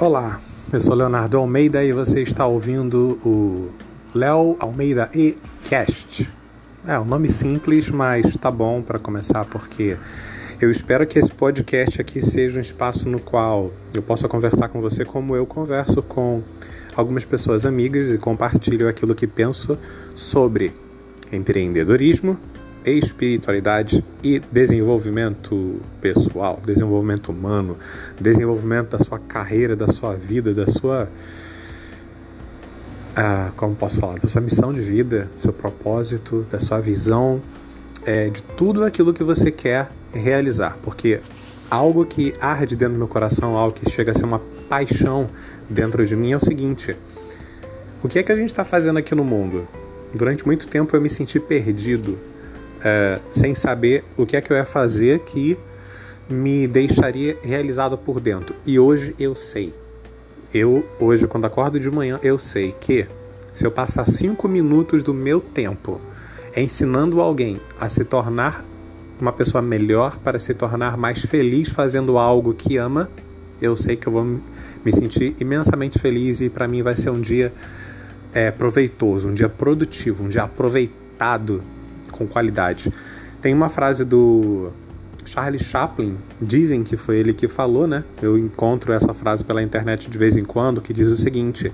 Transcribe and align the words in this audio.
Olá, 0.00 0.40
eu 0.72 0.80
sou 0.80 0.94
Leonardo 0.94 1.36
Almeida 1.36 1.84
e 1.84 1.92
você 1.92 2.22
está 2.22 2.46
ouvindo 2.46 3.18
o 3.22 3.68
Léo 4.14 4.56
Almeida 4.58 5.10
e 5.14 5.36
Cast. 5.64 6.26
É 6.88 6.98
um 6.98 7.04
nome 7.04 7.30
simples, 7.30 7.90
mas 7.90 8.34
tá 8.38 8.50
bom 8.50 8.80
para 8.80 8.98
começar 8.98 9.44
porque 9.44 9.98
eu 10.58 10.70
espero 10.70 11.06
que 11.06 11.18
esse 11.18 11.30
podcast 11.30 12.00
aqui 12.00 12.22
seja 12.22 12.56
um 12.56 12.62
espaço 12.62 13.10
no 13.10 13.20
qual 13.20 13.70
eu 13.92 14.00
possa 14.00 14.26
conversar 14.26 14.68
com 14.68 14.80
você 14.80 15.04
como 15.04 15.36
eu 15.36 15.44
converso 15.44 16.02
com 16.02 16.40
algumas 16.96 17.26
pessoas 17.26 17.66
amigas 17.66 18.08
e 18.08 18.16
compartilho 18.16 18.88
aquilo 18.88 19.14
que 19.14 19.26
penso 19.26 19.78
sobre 20.14 20.72
empreendedorismo, 21.30 22.38
espiritualidade 22.84 24.04
e 24.22 24.40
desenvolvimento 24.50 25.80
pessoal, 26.00 26.60
desenvolvimento 26.64 27.30
humano, 27.30 27.76
desenvolvimento 28.20 28.96
da 28.96 29.04
sua 29.04 29.18
carreira, 29.18 29.76
da 29.76 29.88
sua 29.88 30.14
vida, 30.14 30.52
da 30.54 30.66
sua. 30.66 31.08
Ah, 33.14 33.50
como 33.56 33.74
posso 33.74 34.00
falar? 34.00 34.18
Da 34.18 34.28
sua 34.28 34.40
missão 34.40 34.72
de 34.72 34.80
vida, 34.80 35.30
seu 35.36 35.52
propósito, 35.52 36.46
da 36.50 36.58
sua 36.58 36.80
visão, 36.80 37.42
é, 38.06 38.30
de 38.30 38.42
tudo 38.42 38.84
aquilo 38.84 39.12
que 39.12 39.22
você 39.22 39.50
quer 39.50 39.90
realizar. 40.12 40.78
Porque 40.82 41.20
algo 41.70 42.04
que 42.06 42.32
arde 42.40 42.76
dentro 42.76 42.94
do 42.94 42.98
meu 42.98 43.08
coração, 43.08 43.56
algo 43.56 43.74
que 43.74 43.90
chega 43.90 44.12
a 44.12 44.14
ser 44.14 44.24
uma 44.24 44.40
paixão 44.68 45.28
dentro 45.68 46.06
de 46.06 46.16
mim 46.16 46.32
é 46.32 46.36
o 46.36 46.40
seguinte: 46.40 46.96
o 48.02 48.08
que 48.08 48.18
é 48.18 48.22
que 48.22 48.32
a 48.32 48.36
gente 48.36 48.48
está 48.48 48.64
fazendo 48.64 48.98
aqui 48.98 49.14
no 49.14 49.24
mundo? 49.24 49.68
Durante 50.14 50.46
muito 50.46 50.66
tempo 50.66 50.96
eu 50.96 51.00
me 51.00 51.08
senti 51.08 51.38
perdido 51.38 52.29
é, 52.82 53.20
sem 53.30 53.54
saber 53.54 54.04
o 54.16 54.24
que 54.24 54.36
é 54.36 54.40
que 54.40 54.52
eu 54.52 54.56
ia 54.56 54.64
fazer 54.64 55.20
que 55.20 55.58
me 56.28 56.66
deixaria 56.66 57.36
realizado 57.42 57.98
por 57.98 58.20
dentro. 58.20 58.54
E 58.64 58.78
hoje 58.78 59.14
eu 59.18 59.34
sei. 59.34 59.74
Eu, 60.52 60.84
hoje, 60.98 61.26
quando 61.26 61.44
acordo 61.44 61.78
de 61.78 61.90
manhã, 61.90 62.18
eu 62.22 62.38
sei 62.38 62.74
que 62.80 63.06
se 63.52 63.66
eu 63.66 63.70
passar 63.70 64.06
cinco 64.06 64.48
minutos 64.48 65.02
do 65.02 65.12
meu 65.12 65.40
tempo 65.40 66.00
ensinando 66.56 67.20
alguém 67.20 67.60
a 67.78 67.88
se 67.88 68.04
tornar 68.04 68.64
uma 69.20 69.32
pessoa 69.32 69.60
melhor, 69.60 70.16
para 70.18 70.38
se 70.38 70.54
tornar 70.54 70.96
mais 70.96 71.24
feliz 71.24 71.68
fazendo 71.68 72.18
algo 72.18 72.54
que 72.54 72.76
ama, 72.76 73.10
eu 73.60 73.76
sei 73.76 73.94
que 73.94 74.06
eu 74.06 74.12
vou 74.12 74.24
me 74.24 74.92
sentir 74.92 75.36
imensamente 75.38 75.98
feliz 75.98 76.40
e 76.40 76.48
para 76.48 76.66
mim 76.66 76.82
vai 76.82 76.96
ser 76.96 77.10
um 77.10 77.20
dia 77.20 77.52
é, 78.32 78.50
proveitoso, 78.50 79.28
um 79.28 79.34
dia 79.34 79.48
produtivo, 79.48 80.24
um 80.24 80.28
dia 80.28 80.44
aproveitado 80.44 81.62
com 82.10 82.26
qualidade. 82.26 82.92
Tem 83.40 83.54
uma 83.54 83.68
frase 83.68 84.04
do 84.04 84.70
Charlie 85.24 85.62
Chaplin, 85.62 86.16
dizem 86.40 86.82
que 86.82 86.96
foi 86.96 87.18
ele 87.18 87.32
que 87.32 87.48
falou, 87.48 87.86
né? 87.86 88.04
Eu 88.20 88.36
encontro 88.36 88.92
essa 88.92 89.14
frase 89.14 89.44
pela 89.44 89.62
internet 89.62 90.10
de 90.10 90.18
vez 90.18 90.36
em 90.36 90.44
quando, 90.44 90.80
que 90.80 90.92
diz 90.92 91.08
o 91.08 91.16
seguinte: 91.16 91.72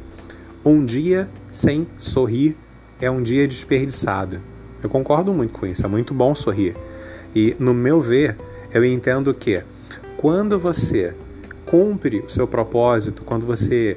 Um 0.64 0.84
dia 0.84 1.28
sem 1.50 1.86
sorrir 1.96 2.56
é 3.00 3.10
um 3.10 3.22
dia 3.22 3.46
desperdiçado. 3.48 4.38
Eu 4.82 4.90
concordo 4.90 5.32
muito 5.32 5.58
com 5.58 5.66
isso, 5.66 5.84
é 5.84 5.88
muito 5.88 6.12
bom 6.12 6.34
sorrir. 6.34 6.76
E 7.34 7.56
no 7.58 7.74
meu 7.74 8.00
ver, 8.00 8.36
eu 8.72 8.84
entendo 8.84 9.32
que 9.34 9.62
quando 10.16 10.58
você 10.58 11.14
cumpre 11.64 12.20
o 12.20 12.28
seu 12.28 12.46
propósito, 12.46 13.22
quando 13.24 13.46
você 13.46 13.96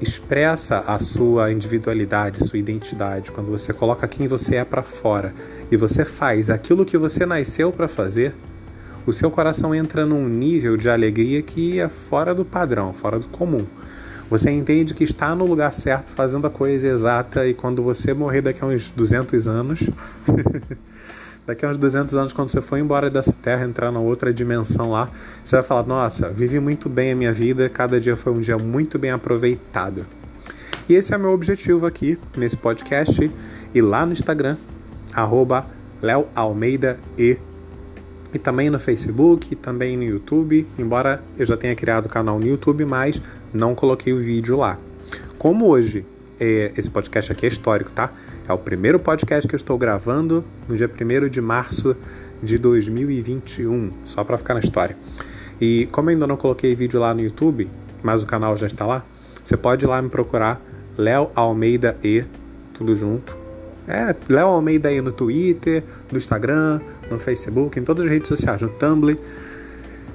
expressa 0.00 0.80
a 0.80 0.98
sua 0.98 1.52
individualidade, 1.52 2.46
sua 2.46 2.58
identidade, 2.58 3.30
quando 3.30 3.50
você 3.50 3.72
coloca 3.72 4.08
quem 4.08 4.26
você 4.26 4.56
é 4.56 4.64
para 4.64 4.82
fora 4.82 5.32
e 5.70 5.76
você 5.76 6.04
faz 6.04 6.50
aquilo 6.50 6.84
que 6.84 6.98
você 6.98 7.24
nasceu 7.24 7.72
para 7.72 7.88
fazer, 7.88 8.34
o 9.06 9.12
seu 9.12 9.30
coração 9.30 9.74
entra 9.74 10.06
num 10.06 10.26
nível 10.28 10.76
de 10.76 10.88
alegria 10.88 11.42
que 11.42 11.78
é 11.78 11.88
fora 11.88 12.34
do 12.34 12.44
padrão, 12.44 12.92
fora 12.92 13.18
do 13.18 13.28
comum. 13.28 13.66
Você 14.30 14.50
entende 14.50 14.94
que 14.94 15.04
está 15.04 15.34
no 15.34 15.44
lugar 15.44 15.72
certo, 15.74 16.10
fazendo 16.12 16.46
a 16.46 16.50
coisa 16.50 16.88
exata, 16.88 17.46
e 17.46 17.52
quando 17.52 17.82
você 17.82 18.14
morrer 18.14 18.40
daqui 18.40 18.64
a 18.64 18.66
uns 18.66 18.90
200 18.90 19.46
anos, 19.46 19.80
daqui 21.46 21.64
a 21.64 21.70
uns 21.70 21.76
200 21.76 22.16
anos, 22.16 22.32
quando 22.32 22.50
você 22.50 22.60
for 22.60 22.78
embora 22.78 23.10
dessa 23.10 23.32
terra, 23.32 23.64
entrar 23.64 23.90
na 23.90 24.00
outra 24.00 24.32
dimensão 24.32 24.90
lá, 24.90 25.10
você 25.44 25.56
vai 25.56 25.62
falar: 25.62 25.84
Nossa, 25.84 26.28
vivi 26.30 26.58
muito 26.58 26.88
bem 26.88 27.12
a 27.12 27.16
minha 27.16 27.32
vida, 27.32 27.68
cada 27.68 28.00
dia 28.00 28.16
foi 28.16 28.32
um 28.32 28.40
dia 28.40 28.58
muito 28.58 28.98
bem 28.98 29.10
aproveitado. 29.10 30.06
E 30.88 30.94
esse 30.94 31.14
é 31.14 31.16
o 31.16 31.20
meu 31.20 31.30
objetivo 31.30 31.86
aqui 31.86 32.18
nesse 32.36 32.56
podcast 32.56 33.30
e 33.74 33.80
lá 33.80 34.04
no 34.04 34.12
Instagram, 34.12 34.56
arroba 35.12 35.66
Léo 36.02 36.26
Almeida 36.34 36.98
e. 37.18 37.38
E 38.32 38.38
também 38.38 38.68
no 38.68 38.80
Facebook, 38.80 39.54
também 39.54 39.96
no 39.96 40.02
YouTube, 40.02 40.66
embora 40.76 41.22
eu 41.38 41.46
já 41.46 41.56
tenha 41.56 41.74
criado 41.76 42.06
o 42.06 42.08
canal 42.08 42.36
no 42.36 42.44
YouTube, 42.44 42.84
mas 42.84 43.22
não 43.52 43.76
coloquei 43.76 44.12
o 44.12 44.18
vídeo 44.18 44.56
lá. 44.56 44.76
Como 45.38 45.68
hoje 45.68 46.04
é, 46.40 46.72
esse 46.76 46.90
podcast 46.90 47.30
aqui 47.30 47.46
é 47.46 47.48
histórico, 47.48 47.92
tá? 47.92 48.10
É 48.46 48.52
o 48.52 48.58
primeiro 48.58 48.98
podcast 48.98 49.48
que 49.48 49.54
eu 49.54 49.56
estou 49.56 49.78
gravando 49.78 50.44
no 50.68 50.76
dia 50.76 50.86
1 50.88 51.28
de 51.30 51.40
março 51.40 51.96
de 52.42 52.58
2021, 52.58 53.90
só 54.04 54.22
para 54.22 54.36
ficar 54.36 54.52
na 54.52 54.60
história. 54.60 54.94
E 55.58 55.88
como 55.90 56.10
ainda 56.10 56.26
não 56.26 56.36
coloquei 56.36 56.74
vídeo 56.74 57.00
lá 57.00 57.14
no 57.14 57.22
YouTube, 57.22 57.66
mas 58.02 58.22
o 58.22 58.26
canal 58.26 58.54
já 58.54 58.66
está 58.66 58.84
lá, 58.84 59.02
você 59.42 59.56
pode 59.56 59.86
ir 59.86 59.88
lá 59.88 60.02
me 60.02 60.10
procurar 60.10 60.60
Léo 60.98 61.30
Almeida 61.34 61.96
E, 62.04 62.22
tudo 62.74 62.94
junto. 62.94 63.34
É, 63.88 64.14
Léo 64.28 64.48
Almeida 64.48 64.92
E 64.92 65.00
no 65.00 65.10
Twitter, 65.10 65.82
no 66.12 66.18
Instagram, 66.18 66.80
no 67.10 67.18
Facebook, 67.18 67.78
em 67.78 67.82
todas 67.82 68.04
as 68.04 68.10
redes 68.10 68.28
sociais, 68.28 68.60
no 68.60 68.68
Tumblr, 68.68 69.16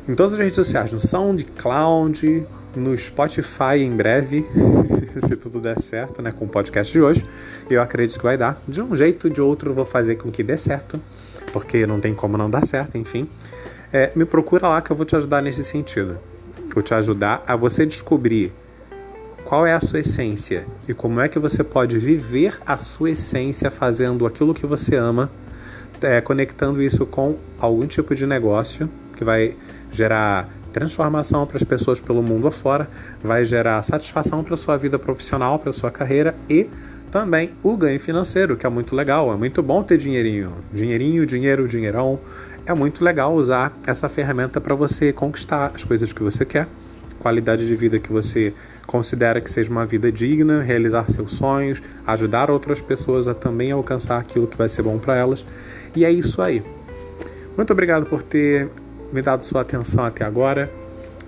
em 0.08 0.14
todas 0.14 0.34
as 0.34 0.40
redes 0.40 0.56
sociais, 0.56 0.92
no 0.92 1.00
SoundCloud, 1.00 2.46
no 2.76 2.96
Spotify 2.98 3.80
em 3.80 3.96
breve, 3.96 4.46
se 5.26 5.36
tudo 5.36 5.60
der 5.60 5.80
certo, 5.80 6.22
né, 6.22 6.32
com 6.32 6.46
o 6.46 6.48
podcast 6.48 6.92
de 6.92 7.02
hoje. 7.02 7.26
Eu 7.70 7.82
acredito 7.82 8.18
que 8.18 8.24
vai 8.24 8.38
dar. 8.38 8.62
De 8.68 8.82
um 8.82 8.96
jeito 8.96 9.28
ou 9.28 9.34
de 9.34 9.42
outro, 9.42 9.74
vou 9.74 9.86
fazer 9.86 10.16
com 10.16 10.32
que 10.32 10.44
dê 10.44 10.58
certo, 10.58 11.00
porque 11.52 11.86
não 11.86 12.00
tem 12.00 12.14
como 12.14 12.38
não 12.38 12.50
dar 12.50 12.66
certo, 12.66 12.98
enfim. 12.98 13.28
É, 13.92 14.12
me 14.16 14.26
procura 14.26 14.68
lá 14.68 14.82
que 14.82 14.92
eu 14.92 14.96
vou 14.96 15.06
te 15.06 15.16
ajudar 15.16 15.42
nesse 15.42 15.64
sentido. 15.64 16.18
Vou 16.74 16.84
te 16.84 16.94
ajudar 16.94 17.44
a 17.48 17.56
você 17.56 17.86
descobrir 17.86 18.54
qual 19.44 19.66
é 19.66 19.74
a 19.74 19.82
sua 19.82 20.02
essência 20.02 20.66
e 20.88 20.94
como 20.94 21.20
é 21.20 21.28
que 21.28 21.40
você 21.40 21.64
pode 21.64 21.98
viver 21.98 22.60
a 22.66 22.78
sua 22.78 23.12
essência 23.12 23.72
fazendo 23.72 24.28
aquilo 24.28 24.54
que 24.54 24.66
você 24.68 24.96
ama, 24.96 25.32
é, 26.02 26.22
conectando 26.22 26.82
isso 26.82 27.06
com 27.06 27.36
algum 27.60 27.88
tipo 27.88 28.14
de 28.14 28.28
negócio 28.28 28.88
que 29.18 29.24
vai 29.24 29.56
gerar 29.92 30.48
transformação 30.72 31.46
para 31.46 31.58
as 31.58 31.64
pessoas 31.64 32.00
pelo 32.00 32.22
mundo 32.22 32.48
afora, 32.48 32.88
vai 33.24 33.44
gerar 33.46 33.82
satisfação 33.82 34.44
para 34.44 34.56
sua 34.56 34.78
vida 34.78 34.98
profissional, 34.98 35.60
para 35.60 35.74
sua 35.74 35.92
carreira 35.92 36.36
e 36.50 36.70
também 37.12 37.52
o 37.64 37.76
ganho 37.76 38.00
financeiro, 38.00 38.56
que 38.56 38.66
é 38.66 38.70
muito 38.70 38.96
legal, 38.96 39.34
é 39.34 39.36
muito 39.36 39.64
bom 39.64 39.82
ter 39.82 39.98
dinheirinho, 39.98 40.54
dinheirinho, 40.72 41.26
dinheiro, 41.26 41.68
dinheirão. 41.68 42.20
É 42.66 42.74
muito 42.74 43.04
legal 43.04 43.34
usar 43.34 43.76
essa 43.88 44.08
ferramenta 44.08 44.62
para 44.62 44.76
você 44.76 45.12
conquistar 45.12 45.72
as 45.74 45.84
coisas 45.84 46.14
que 46.14 46.22
você 46.22 46.46
quer, 46.46 46.68
qualidade 47.20 47.68
de 47.68 47.76
vida 47.76 47.98
que 47.98 48.12
você 48.12 48.54
considera 48.86 49.42
que 49.42 49.52
seja 49.52 49.72
uma 49.72 49.86
vida 49.86 50.12
digna, 50.12 50.62
realizar 50.62 51.10
seus 51.10 51.34
sonhos, 51.34 51.82
ajudar 52.06 52.52
outras 52.52 52.80
pessoas 52.82 53.28
a 53.28 53.34
também 53.34 53.72
alcançar 53.72 54.20
aquilo 54.20 54.48
que 54.48 54.58
vai 54.58 54.70
ser 54.70 54.84
bom 54.84 54.98
para 55.00 55.16
elas. 55.16 55.46
E 55.96 56.06
é 56.06 56.12
isso 56.12 56.42
aí. 56.42 56.64
Muito 57.58 57.74
obrigado 57.74 58.06
por 58.06 58.22
ter 58.22 58.70
me 59.12 59.22
dado 59.22 59.44
sua 59.44 59.62
atenção 59.62 60.04
até 60.04 60.24
agora. 60.24 60.72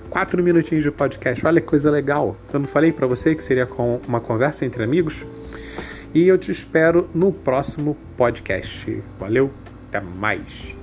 Quatro 0.10 0.44
minutinhos 0.44 0.84
de 0.84 0.92
podcast, 0.92 1.46
olha 1.46 1.62
que 1.62 1.68
coisa 1.68 1.90
legal. 1.90 2.36
Eu 2.54 2.60
não 2.60 2.68
falei 2.68 2.92
para 2.92 3.08
você 3.08 3.34
que 3.34 3.44
seria 3.44 3.66
com 3.66 4.00
uma 4.08 4.20
conversa 4.20 4.66
entre 4.66 4.84
amigos? 4.84 5.26
E 6.14 6.28
eu 6.28 6.38
te 6.38 6.52
espero 6.52 7.10
no 7.16 7.32
próximo 7.32 7.96
podcast. 8.18 9.02
Valeu, 9.18 9.50
até 9.88 10.02
mais. 10.02 10.81